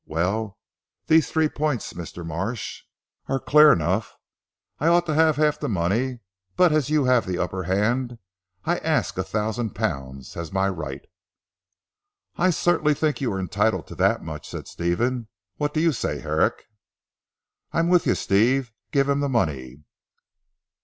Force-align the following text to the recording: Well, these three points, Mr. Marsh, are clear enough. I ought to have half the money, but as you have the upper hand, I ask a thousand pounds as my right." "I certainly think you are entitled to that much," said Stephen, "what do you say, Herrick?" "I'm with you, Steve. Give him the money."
Well, 0.07 0.57
these 1.05 1.29
three 1.29 1.47
points, 1.47 1.93
Mr. 1.93 2.25
Marsh, 2.25 2.85
are 3.27 3.39
clear 3.39 3.71
enough. 3.71 4.15
I 4.79 4.87
ought 4.87 5.05
to 5.05 5.13
have 5.13 5.35
half 5.35 5.59
the 5.59 5.69
money, 5.69 6.21
but 6.55 6.71
as 6.71 6.89
you 6.89 7.05
have 7.05 7.27
the 7.27 7.37
upper 7.37 7.61
hand, 7.65 8.17
I 8.65 8.79
ask 8.79 9.19
a 9.19 9.23
thousand 9.23 9.75
pounds 9.75 10.35
as 10.35 10.51
my 10.51 10.69
right." 10.69 11.05
"I 12.35 12.49
certainly 12.49 12.95
think 12.95 13.21
you 13.21 13.31
are 13.31 13.39
entitled 13.39 13.85
to 13.89 13.95
that 13.97 14.23
much," 14.23 14.49
said 14.49 14.67
Stephen, 14.67 15.27
"what 15.57 15.71
do 15.71 15.79
you 15.79 15.91
say, 15.91 16.17
Herrick?" 16.19 16.65
"I'm 17.71 17.87
with 17.87 18.07
you, 18.07 18.15
Steve. 18.15 18.73
Give 18.89 19.07
him 19.07 19.19
the 19.19 19.29
money." 19.29 19.83